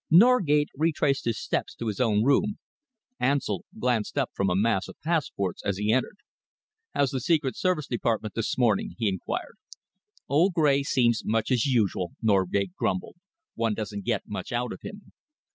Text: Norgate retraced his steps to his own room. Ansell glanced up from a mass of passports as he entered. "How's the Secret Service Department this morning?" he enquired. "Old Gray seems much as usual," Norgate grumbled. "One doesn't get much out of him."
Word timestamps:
Norgate 0.09 0.69
retraced 0.75 1.25
his 1.25 1.37
steps 1.39 1.75
to 1.75 1.85
his 1.85 1.99
own 2.01 2.23
room. 2.23 2.57
Ansell 3.19 3.65
glanced 3.77 4.17
up 4.17 4.31
from 4.33 4.49
a 4.49 4.55
mass 4.55 4.87
of 4.87 4.99
passports 5.01 5.61
as 5.63 5.77
he 5.77 5.93
entered. 5.93 6.17
"How's 6.95 7.11
the 7.11 7.19
Secret 7.19 7.55
Service 7.55 7.85
Department 7.85 8.33
this 8.33 8.57
morning?" 8.57 8.95
he 8.97 9.07
enquired. 9.07 9.57
"Old 10.27 10.53
Gray 10.55 10.81
seems 10.81 11.21
much 11.23 11.51
as 11.51 11.67
usual," 11.67 12.13
Norgate 12.19 12.73
grumbled. 12.73 13.17
"One 13.53 13.75
doesn't 13.75 14.03
get 14.03 14.23
much 14.25 14.51
out 14.51 14.73
of 14.73 14.79
him." 14.81 15.11